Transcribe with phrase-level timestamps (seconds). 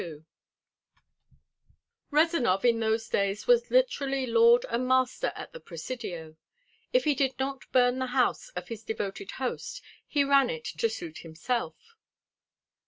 [0.01, 0.25] XXII
[2.09, 6.37] Rezanov in those days was literally lord and master at the Presidio.
[6.91, 10.89] If he did not burn the house of his devoted host he ran it to
[10.89, 11.95] suit himself.